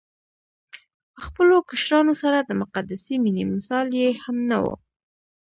خپلو 1.25 1.55
کشرانو 1.69 2.13
سره 2.23 2.37
د 2.43 2.51
مقدسې 2.61 3.13
مينې 3.23 3.43
مثال 3.53 3.87
يې 4.01 4.09
هم 4.23 4.37
نه 4.49 4.57
وو 4.63 4.73